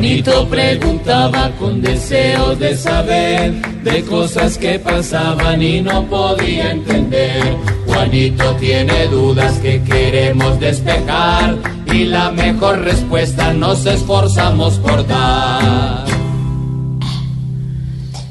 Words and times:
Juanito 0.00 0.48
preguntaba 0.48 1.50
con 1.58 1.82
deseos 1.82 2.58
de 2.58 2.74
saber 2.74 3.52
de 3.84 4.02
cosas 4.04 4.56
que 4.56 4.78
pasaban 4.78 5.60
y 5.60 5.82
no 5.82 6.06
podía 6.06 6.70
entender. 6.70 7.54
Juanito 7.86 8.56
tiene 8.56 9.08
dudas 9.08 9.58
que 9.58 9.82
queremos 9.82 10.58
despejar 10.58 11.58
y 11.92 12.04
la 12.04 12.30
mejor 12.30 12.78
respuesta 12.78 13.52
nos 13.52 13.84
esforzamos 13.84 14.78
por 14.78 15.06
dar. 15.06 16.06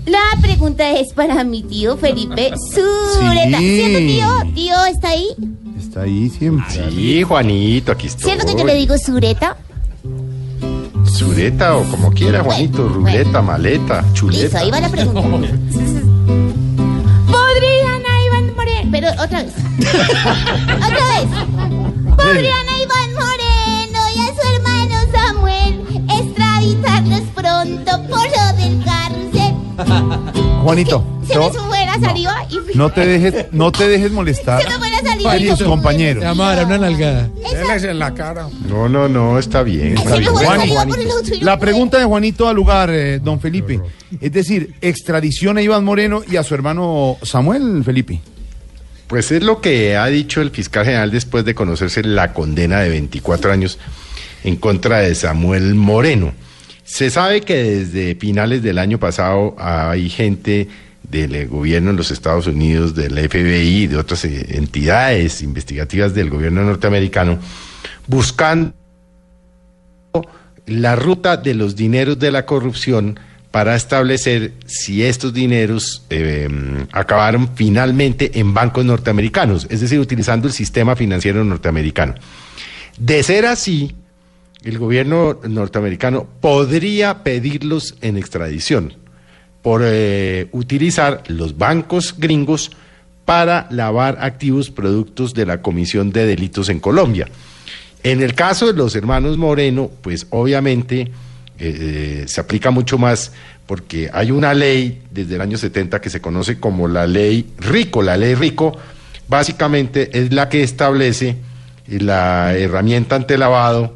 La 0.08 0.42
pregunta 0.42 0.90
es 0.94 1.14
para 1.14 1.44
mi 1.44 1.62
tío 1.62 1.98
Felipe 1.98 2.52
Sureta. 2.74 3.60
Sí. 3.60 3.76
¿Cierto, 3.76 4.00
tío? 4.00 4.54
¿Tío 4.56 4.86
está 4.86 5.10
ahí? 5.10 5.28
Está 5.78 6.02
ahí 6.02 6.30
siempre. 6.32 6.90
Sí, 6.90 7.22
Juanito, 7.22 7.92
aquí 7.92 8.08
estoy. 8.08 8.32
¿Cierto 8.32 8.48
que 8.48 8.60
yo 8.60 8.66
le 8.66 8.74
digo 8.74 8.98
Sureta? 8.98 9.56
Sureta 11.20 11.76
o 11.76 11.84
como 11.84 12.12
quiera, 12.14 12.42
Juanito. 12.42 12.88
Ruleta, 12.88 13.42
maleta, 13.42 14.02
Listo, 14.04 14.14
chuleta. 14.14 14.60
ahí 14.60 14.72
va 14.72 14.80
la 14.80 14.88
pregunta. 14.88 15.20
¿Podrían 17.28 18.06
a 18.06 18.24
Iván 18.26 18.56
Moreno? 18.56 18.90
Pero 18.90 19.10
otra 19.22 19.44
vez. 19.44 19.54
otra 20.78 21.08
vez. 21.10 21.28
¿Podrían 22.16 22.70
a 22.70 22.82
Iván 22.82 23.14
Moreno 23.16 24.00
y 24.16 24.20
a 24.22 24.28
su 24.34 24.42
hermano 24.56 24.96
Samuel 25.12 25.74
extraditarlos 26.10 27.24
pronto 27.36 27.92
por 28.08 28.24
lo 28.24 28.46
del 28.56 28.82
carrusel? 28.86 29.54
Juanito, 30.64 31.04
Se 31.28 31.36
no, 31.36 31.52
me 31.70 31.80
arriba 32.08 32.46
y 32.50 32.78
no 32.78 32.90
te 32.90 33.06
dejes, 33.06 33.48
no 33.52 33.74
te 33.74 33.90
dejes 33.90 34.12
molestar 34.20 34.62
se 34.62 34.70
me 34.70 34.99
tus 35.20 35.64
compañeros. 35.64 36.24
Amara, 36.24 36.66
una 36.66 36.78
nalgada. 36.78 37.30
No, 38.68 38.90
no, 38.90 39.08
no, 39.08 39.38
está 39.40 39.64
bien. 39.64 39.98
Está 39.98 40.22
Juan, 40.32 40.90
La 41.42 41.60
pregunta 41.60 41.98
de 42.00 42.06
Juanito 42.06 42.48
al 42.48 42.56
lugar, 42.56 42.90
eh, 42.90 43.20
don 43.20 43.40
Felipe. 43.40 43.80
Es 44.20 44.32
decir, 44.32 44.76
extradición 44.82 45.58
a 45.58 45.62
Iván 45.62 45.84
Moreno 45.84 46.22
y 46.30 46.38
a 46.38 46.44
su 46.44 46.56
hermano 46.56 47.18
Samuel, 47.22 47.84
Felipe. 47.84 48.22
Pues 49.08 49.32
es 49.32 49.42
lo 49.44 49.60
que 49.60 49.98
ha 49.98 50.06
dicho 50.06 50.42
el 50.42 50.52
fiscal 50.52 50.86
general 50.86 51.10
después 51.10 51.44
de 51.44 51.56
conocerse 51.56 52.04
la 52.04 52.34
condena 52.34 52.80
de 52.82 52.90
24 52.90 53.52
años 53.52 53.80
en 54.44 54.56
contra 54.56 55.00
de 55.00 55.16
Samuel 55.16 55.74
Moreno. 55.76 56.34
Se 56.84 57.10
sabe 57.10 57.42
que 57.42 57.56
desde 57.56 58.16
finales 58.16 58.64
del 58.64 58.78
año 58.78 59.00
pasado 59.00 59.56
hay 59.58 60.10
gente 60.10 60.68
del 61.10 61.36
eh, 61.36 61.46
gobierno 61.46 61.90
en 61.92 61.98
los 61.98 62.12
Estados 62.12 62.48
Unidos, 62.48 62.96
del 62.96 63.18
FBI 63.30 63.88
de 63.88 63.98
otras 63.98 64.26
eh, 64.26 64.58
entidades 64.58 65.42
investigativas 65.42 66.14
del 66.14 66.30
gobierno 66.30 66.64
norteamericano 66.64 67.40
buscando 68.08 68.74
la 70.66 70.96
ruta 70.96 71.38
de 71.38 71.54
los 71.56 71.76
dineros 71.76 72.20
de 72.20 72.32
la 72.32 72.46
corrupción 72.46 73.20
para 73.52 73.76
establecer 73.76 74.54
si 74.66 75.04
estos 75.04 75.34
dineros 75.34 76.04
eh, 76.10 76.48
acabaron 76.92 77.50
finalmente 77.56 78.40
en 78.40 78.54
bancos 78.54 78.86
norteamericanos, 78.86 79.66
es 79.70 79.82
decir, 79.82 80.00
utilizando 80.00 80.48
el 80.48 80.54
sistema 80.54 80.96
financiero 80.96 81.44
norteamericano. 81.44 82.14
De 82.98 83.24
ser 83.24 83.48
así, 83.48 83.96
el 84.64 84.78
gobierno 84.78 85.40
norteamericano 85.48 86.28
podría 86.42 87.24
pedirlos 87.24 87.96
en 88.02 88.18
extradición 88.18 88.94
por 89.62 89.82
eh, 89.84 90.48
utilizar 90.52 91.24
los 91.28 91.58
bancos 91.58 92.16
gringos 92.18 92.72
para 93.26 93.68
lavar 93.70 94.18
activos 94.22 94.72
productos 94.72 95.34
de 95.34 95.46
la 95.46 95.62
Comisión 95.62 96.12
de 96.12 96.26
Delitos 96.26 96.70
en 96.70 96.80
Colombia. 96.80 97.28
En 98.02 98.22
el 98.22 98.34
caso 98.34 98.68
de 98.68 98.74
los 98.74 98.96
hermanos 98.96 99.38
Moreno, 99.38 99.92
pues 100.02 100.26
obviamente 100.30 101.12
eh, 101.60 102.24
se 102.28 102.42
aplica 102.42 102.72
mucho 102.72 102.98
más 102.98 103.34
porque 103.66 104.10
hay 104.12 104.32
una 104.32 104.54
ley 104.54 105.04
desde 105.12 105.36
el 105.36 105.42
año 105.42 105.58
70 105.58 106.02
que 106.02 106.10
se 106.10 106.22
conoce 106.22 106.60
como 106.60 106.88
la 106.88 107.06
ley 107.06 107.54
Rico. 107.60 108.02
La 108.02 108.18
ley 108.18 108.34
Rico 108.34 108.76
básicamente 109.28 110.18
es 110.18 110.34
la 110.34 110.50
que 110.50 110.64
establece 110.64 111.36
la 111.88 112.56
herramienta 112.56 113.16
ante 113.16 113.38
lavado 113.38 113.96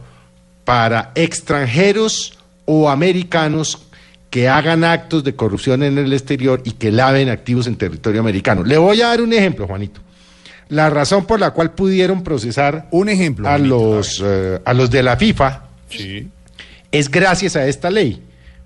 para 0.65 1.11
extranjeros 1.15 2.37
o 2.65 2.89
americanos 2.89 3.87
que 4.33 4.49
hagan 4.49 4.83
actos 4.83 5.23
de 5.23 5.35
corrupción 5.35 5.83
en 5.83 5.95
el 5.99 6.11
exterior 6.11 6.63
y 6.65 6.71
que 6.71 6.91
laven 6.91 7.29
activos 7.29 7.67
en 7.67 7.75
territorio 7.75 8.19
americano. 8.19 8.63
Le 8.63 8.79
voy 8.79 8.99
a 8.99 9.09
dar 9.09 9.21
un 9.21 9.31
ejemplo, 9.31 9.67
Juanito. 9.67 10.01
La 10.69 10.89
razón 10.89 11.25
por 11.25 11.39
la 11.39 11.51
cual 11.51 11.73
pudieron 11.73 12.23
procesar 12.23 12.87
Un 12.89 13.09
ejemplo. 13.09 13.47
a 13.47 13.51
Juanito, 13.51 13.77
los, 13.77 14.23
eh, 14.25 14.59
a 14.65 14.73
los 14.73 14.89
de 14.89 15.03
la 15.03 15.17
FIFA 15.17 15.65
es 16.91 17.11
gracias 17.11 17.55
a 17.55 17.67
esta 17.67 17.91
ley, 17.91 18.23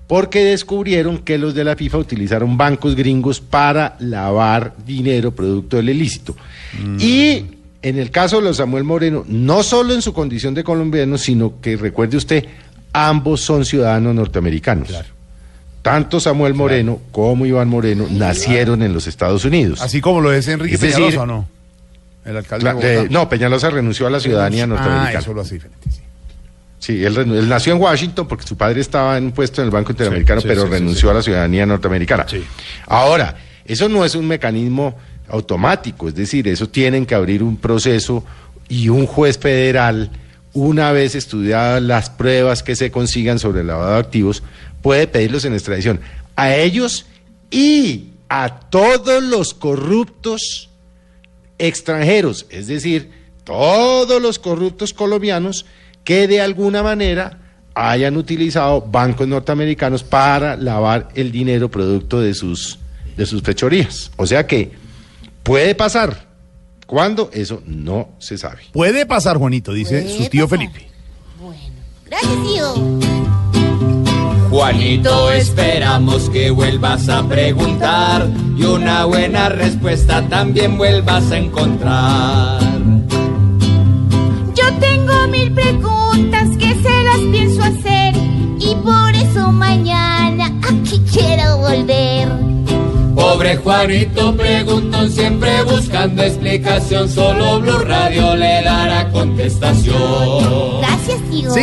porque 0.07 0.45
descubrieron 0.45 1.17
que 1.17 1.37
los 1.37 1.53
de 1.53 1.65
la 1.65 1.75
FIFA 1.75 1.97
utilizaron 1.97 2.55
bancos 2.55 2.95
gringos 2.95 3.41
para 3.41 3.97
lavar 3.99 4.73
dinero 4.85 5.35
producto 5.35 5.75
del 5.75 5.89
ilícito. 5.89 6.33
Y 6.97 7.43
en 7.81 7.99
el 7.99 8.09
caso 8.09 8.37
de 8.37 8.43
los 8.43 8.55
Samuel 8.55 8.85
Moreno, 8.85 9.25
no 9.27 9.63
solo 9.63 9.93
en 9.93 10.01
su 10.01 10.13
condición 10.13 10.53
de 10.53 10.63
colombiano, 10.63 11.17
sino 11.17 11.59
que 11.59 11.75
recuerde 11.75 12.15
usted, 12.15 12.45
ambos 12.93 13.41
son 13.41 13.65
ciudadanos 13.65 14.15
norteamericanos. 14.15 15.16
Tanto 15.87 16.19
Samuel 16.19 16.53
Moreno 16.53 16.99
como 17.11 17.45
Iván 17.45 17.69
Moreno 17.69 18.07
nacieron 18.09 18.81
en 18.83 18.93
los 18.93 19.07
Estados 19.07 19.45
Unidos. 19.45 19.81
Así 19.81 20.01
como 20.01 20.21
lo 20.21 20.33
es 20.33 20.47
Enrique 20.47 20.75
Es 20.75 20.81
decir, 20.81 20.95
Peñalosa, 20.97 21.21
¿o 21.21 21.25
no? 21.25 21.47
El 22.25 22.37
alcalde 22.37 22.73
de 22.73 22.99
eh, 23.03 23.07
no, 23.09 23.29
Peñalosa 23.29 23.69
renunció 23.69 24.05
a 24.07 24.09
la 24.09 24.19
ciudadanía 24.19 24.65
Ah, 24.65 24.67
norteamericana. 24.67 25.19
eso 25.19 25.33
lo 25.33 25.41
hace 25.41 25.55
diferente, 25.55 25.89
sí. 25.89 26.01
Sí, 26.79 27.03
él, 27.03 27.47
nació 27.49 27.73
en 27.73 27.81
Washington 27.81 28.27
porque 28.27 28.45
su 28.45 28.55
padre 28.55 28.81
estaba 28.81 29.17
en 29.17 29.25
un 29.25 29.31
puesto 29.31 29.61
en 29.61 29.65
el 29.65 29.71
Banco 29.71 29.91
Interamericano, 29.91 30.41
sí, 30.41 30.47
pero 30.47 30.63
sí, 30.63 30.69
renunció 30.69 31.09
a 31.09 31.15
la 31.15 31.21
ciudadanía 31.21 31.65
norteamericana. 31.65 32.25
Sí. 32.27 32.43
Ahora, 32.85 33.35
eso 33.65 33.89
no 33.89 34.05
es 34.05 34.13
un 34.15 34.27
mecanismo 34.27 34.95
automático, 35.29 36.07
es 36.07 36.15
decir, 36.15 36.47
eso 36.47 36.69
tienen 36.69 37.05
que 37.05 37.15
abrir 37.15 37.43
un 37.43 37.57
proceso 37.57 38.23
y 38.69 38.89
un 38.89 39.05
juez 39.07 39.37
federal, 39.37 40.11
una 40.53 40.91
vez 40.91 41.15
estudiadas 41.15 41.81
las 41.81 42.09
pruebas 42.09 42.63
que 42.63 42.75
se 42.75 42.91
consigan 42.91 43.39
sobre 43.39 43.61
el 43.61 43.67
lavado 43.67 43.93
de 43.93 43.99
activos, 43.99 44.43
puede 44.87 45.05
pedirlos 45.05 45.43
en 45.43 45.53
extradición 45.53 45.99
a 46.37 46.55
ellos 46.55 47.07
y 47.51 48.11
a 48.29 48.61
todos 48.69 49.21
los 49.21 49.53
corruptos 49.53 50.69
extranjeros, 51.57 52.45
es 52.49 52.67
decir, 52.67 53.11
todos 53.43 54.21
los 54.21 54.39
corruptos 54.39 54.93
colombianos 54.93 55.65
que 56.05 56.25
de 56.29 56.39
alguna 56.39 56.83
manera 56.83 57.37
hayan 57.75 58.15
utilizado 58.15 58.79
bancos 58.79 59.27
norteamericanos 59.27 60.05
para 60.05 60.55
lavar 60.55 61.09
el 61.15 61.33
dinero 61.33 61.69
producto 61.69 62.21
de 62.21 62.33
sus, 62.33 62.79
de 63.17 63.25
sus 63.25 63.41
fechorías. 63.41 64.09
O 64.15 64.25
sea 64.25 64.47
que 64.47 64.71
puede 65.43 65.75
pasar. 65.75 66.27
¿Cuándo? 66.85 67.29
Eso 67.33 67.61
no 67.65 68.07
se 68.19 68.37
sabe. 68.37 68.61
Puede 68.71 69.05
pasar, 69.05 69.35
Juanito, 69.35 69.73
dice 69.73 70.07
su 70.07 70.29
tío 70.29 70.47
pasar. 70.47 70.59
Felipe. 70.59 70.87
Bueno, 71.41 71.61
gracias, 72.05 72.37
tío. 72.45 73.06
Juanito, 74.57 75.31
esperamos 75.33 76.31
que 76.31 76.49
vuelvas 76.49 77.07
a 77.09 77.21
preguntar 77.27 78.27
y 78.57 78.63
una 78.63 79.05
buena 79.05 79.49
respuesta 79.49 80.27
también 80.29 80.79
vuelvas 80.79 81.31
a 81.31 81.37
encontrar. 81.37 82.59
Yo 84.55 84.65
tengo 84.79 85.27
mil 85.27 85.53
preguntas 85.53 86.57
que 86.57 86.73
se 86.73 87.03
las 87.03 87.19
pienso 87.31 87.61
hacer 87.61 88.15
y 88.57 88.73
por 88.83 89.13
eso 89.13 89.51
mañana 89.51 90.51
aquí 90.67 91.03
quiero 91.13 91.59
volver. 91.59 92.27
Pobre 93.13 93.57
Juanito 93.57 94.35
preguntó 94.35 95.07
siempre 95.07 95.61
buscando 95.65 96.23
explicación, 96.23 97.07
solo 97.07 97.61
Blue 97.61 97.77
Radio 97.85 98.35
le 98.35 98.63
dará 98.63 99.07
contestación. 99.11 100.81
Gracias, 100.81 101.21
tío. 101.29 101.53
Sí. 101.53 101.61